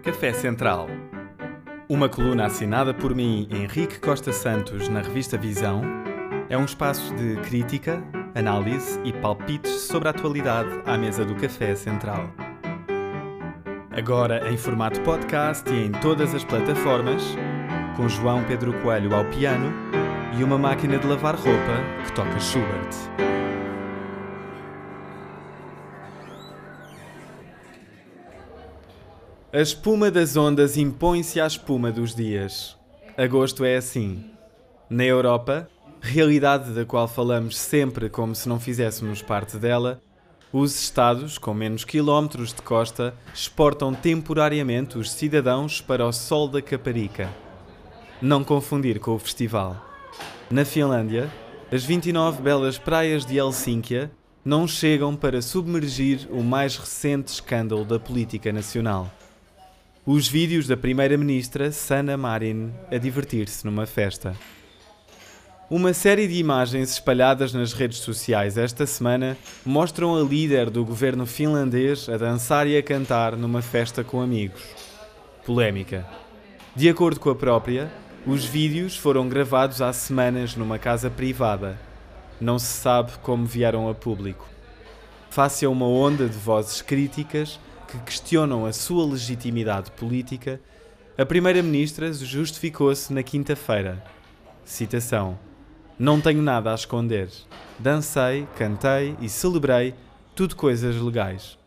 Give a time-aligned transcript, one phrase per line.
[0.00, 0.88] Café Central.
[1.88, 5.82] Uma coluna assinada por mim, Henrique Costa Santos, na revista Visão,
[6.48, 8.02] é um espaço de crítica,
[8.34, 12.30] análise e palpites sobre a atualidade à mesa do Café Central.
[13.90, 17.36] Agora em formato podcast e em todas as plataformas,
[17.96, 19.70] com João Pedro Coelho ao piano
[20.38, 23.29] e uma máquina de lavar roupa que toca Schubert.
[29.52, 32.76] A espuma das ondas impõe-se à espuma dos dias.
[33.18, 34.24] Agosto é assim.
[34.88, 35.68] Na Europa,
[36.00, 40.00] realidade da qual falamos sempre como se não fizéssemos parte dela,
[40.52, 46.62] os Estados, com menos quilómetros de costa, exportam temporariamente os cidadãos para o sol da
[46.62, 47.28] Caparica.
[48.22, 49.84] Não confundir com o festival.
[50.48, 51.28] Na Finlândia,
[51.72, 54.12] as 29 belas praias de Helsínquia
[54.44, 59.10] não chegam para submergir o mais recente escândalo da política nacional
[60.06, 64.34] os vídeos da primeira-ministra Sanna Marin a divertir-se numa festa.
[65.68, 71.26] Uma série de imagens espalhadas nas redes sociais esta semana mostram a líder do governo
[71.26, 74.62] finlandês a dançar e a cantar numa festa com amigos.
[75.44, 76.06] Polémica.
[76.74, 77.92] De acordo com a própria,
[78.26, 81.78] os vídeos foram gravados há semanas numa casa privada.
[82.40, 84.48] Não se sabe como vieram a público.
[85.28, 87.60] Face a uma onda de vozes críticas,
[87.90, 90.60] que questionam a sua legitimidade política,
[91.18, 94.02] a Primeira-Ministra justificou-se na quinta-feira.
[94.64, 95.38] Citação:
[95.98, 97.28] Não tenho nada a esconder.
[97.78, 99.94] Dancei, cantei e celebrei,
[100.34, 101.58] tudo coisas legais.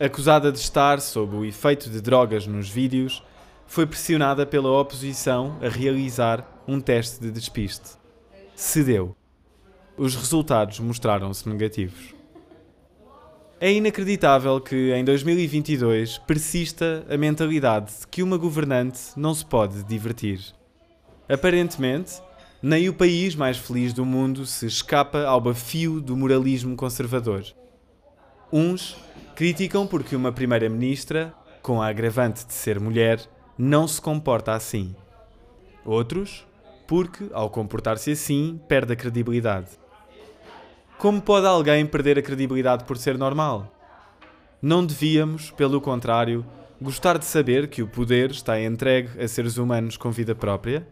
[0.00, 3.22] Acusada de estar sob o efeito de drogas nos vídeos,
[3.66, 7.90] foi pressionada pela oposição a realizar um teste de despiste.
[8.54, 9.14] Cedeu.
[9.96, 12.15] Os resultados mostraram-se negativos.
[13.58, 19.82] É inacreditável que em 2022 persista a mentalidade de que uma governante não se pode
[19.82, 20.40] divertir.
[21.26, 22.20] Aparentemente,
[22.62, 27.44] nem o país mais feliz do mundo se escapa ao bafio do moralismo conservador.
[28.52, 28.94] Uns
[29.34, 34.94] criticam porque uma primeira-ministra, com a agravante de ser mulher, não se comporta assim.
[35.82, 36.46] Outros,
[36.86, 39.68] porque, ao comportar-se assim, perde a credibilidade.
[40.98, 43.70] Como pode alguém perder a credibilidade por ser normal?
[44.62, 46.44] Não devíamos, pelo contrário,
[46.80, 50.88] gostar de saber que o poder está entregue a seres humanos com vida própria?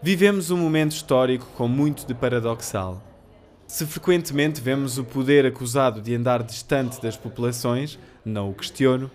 [0.00, 3.02] Vivemos um momento histórico com muito de paradoxal.
[3.66, 9.10] Se frequentemente vemos o poder acusado de andar distante das populações, não o questiono,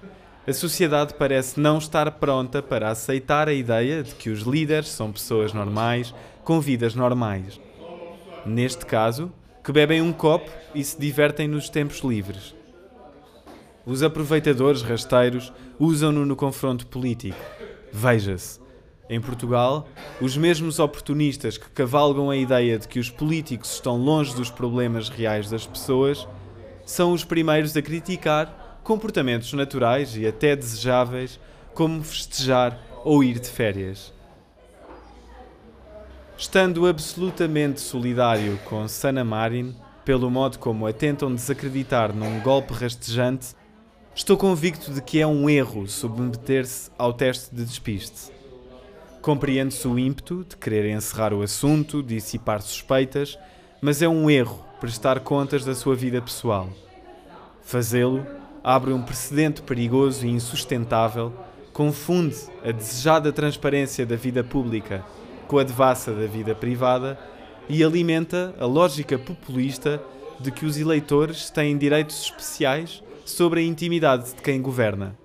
[0.46, 5.10] a sociedade parece não estar pronta para aceitar a ideia de que os líderes são
[5.10, 7.63] pessoas normais, com vidas normais
[8.46, 9.32] neste caso,
[9.64, 12.54] que bebem um copo e se divertem nos tempos livres.
[13.86, 17.38] Os aproveitadores rasteiros usam-no no confronto político.
[17.92, 18.62] Veja-se.
[19.10, 19.88] Em Portugal,
[20.22, 25.10] os mesmos oportunistas que cavalgam a ideia de que os políticos estão longe dos problemas
[25.10, 26.26] reais das pessoas
[26.86, 31.40] são os primeiros a criticar comportamentos naturais e até desejáveis,
[31.74, 34.14] como festejar ou ir de férias.
[36.38, 43.56] Estando absolutamente solidário com Sana Marin, pelo modo como a tentam desacreditar num golpe rastejante,
[44.16, 48.32] estou convicto de que é um erro submeter-se ao teste de despiste.
[49.22, 53.38] Compreende-se o ímpeto de querer encerrar o assunto, dissipar suspeitas,
[53.80, 56.68] mas é um erro prestar contas da sua vida pessoal.
[57.62, 58.26] Fazê-lo
[58.64, 61.32] abre um precedente perigoso e insustentável,
[61.72, 62.36] confunde
[62.66, 65.06] a desejada transparência da vida pública
[65.54, 67.16] com a devassa da vida privada
[67.70, 70.02] e alimenta a lógica populista
[70.40, 75.16] de que os eleitores têm direitos especiais sobre a intimidade de quem governa.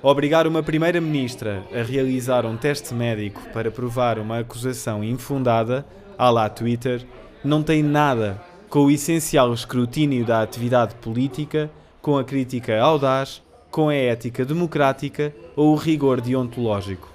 [0.00, 5.84] Obrigar uma primeira-ministra a realizar um teste médico para provar uma acusação infundada,
[6.16, 7.04] à lá Twitter,
[7.42, 11.68] não tem nada com o essencial escrutínio da atividade política,
[12.00, 13.42] com a crítica audaz,
[13.72, 17.10] com a ética democrática ou o rigor deontológico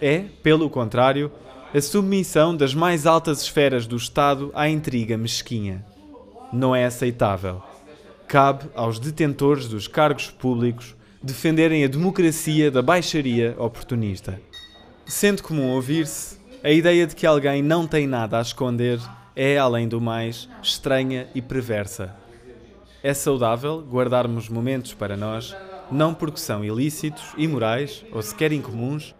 [0.00, 1.30] é, pelo contrário,
[1.74, 5.84] a submissão das mais altas esferas do Estado à intriga mesquinha.
[6.52, 7.62] Não é aceitável.
[8.28, 14.40] Cabe aos detentores dos cargos públicos defenderem a democracia da baixaria oportunista.
[15.06, 19.00] Sendo comum ouvir-se, a ideia de que alguém não tem nada a esconder
[19.34, 22.14] é, além do mais, estranha e perversa.
[23.02, 25.54] É saudável guardarmos momentos para nós,
[25.90, 29.14] não porque são ilícitos, imorais ou sequer incomuns,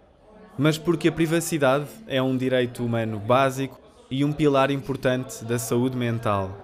[0.56, 3.78] mas porque a privacidade é um direito humano básico
[4.10, 6.56] e um pilar importante da saúde mental.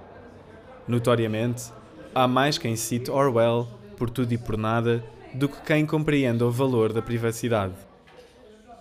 [0.87, 1.73] Notoriamente,
[2.15, 5.05] há mais quem cite Orwell por tudo e por nada
[5.35, 7.75] do que quem compreenda o valor da privacidade.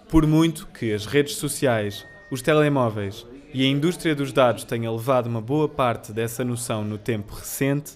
[0.07, 5.27] Por muito que as redes sociais, os telemóveis e a indústria dos dados tenha levado
[5.27, 7.93] uma boa parte dessa noção no tempo recente,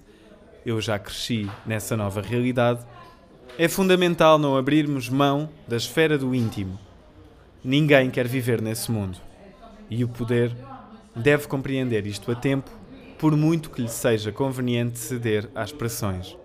[0.66, 2.86] eu já cresci nessa nova realidade,
[3.58, 6.80] é fundamental não abrirmos mão da esfera do íntimo.
[7.64, 9.18] Ninguém quer viver nesse mundo.
[9.90, 10.56] E o poder
[11.16, 12.70] deve compreender isto a tempo,
[13.18, 16.38] por muito que lhe seja conveniente ceder às pressões.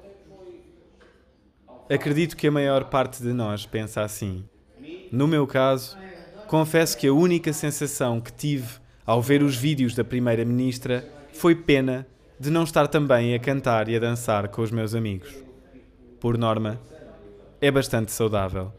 [1.91, 4.45] Acredito que a maior parte de nós pensa assim.
[5.11, 5.97] No meu caso,
[6.47, 12.07] confesso que a única sensação que tive ao ver os vídeos da Primeira-Ministra foi pena
[12.39, 15.35] de não estar também a cantar e a dançar com os meus amigos.
[16.21, 16.79] Por norma,
[17.61, 18.73] é bastante saudável.